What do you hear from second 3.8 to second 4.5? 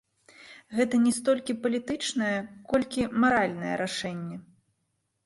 рашэнне.